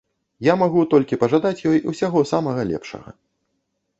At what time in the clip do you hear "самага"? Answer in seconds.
2.31-2.61